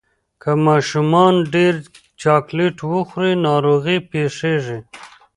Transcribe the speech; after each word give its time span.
که 0.41 0.51
ماشومان 0.67 1.33
ډیر 1.53 1.73
چاکلېټ 2.21 2.77
وخوري، 2.91 3.31
ناروغي 3.47 3.97
پېښېږي. 4.11 4.79